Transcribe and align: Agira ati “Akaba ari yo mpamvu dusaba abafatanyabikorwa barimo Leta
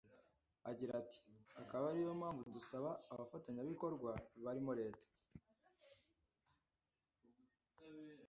Agira 0.69 0.91
ati 1.01 1.19
“Akaba 1.61 1.83
ari 1.91 2.01
yo 2.05 2.13
mpamvu 2.19 2.41
dusaba 2.55 2.89
abafatanyabikorwa 3.13 4.11
barimo 4.43 4.71
Leta 4.81 5.05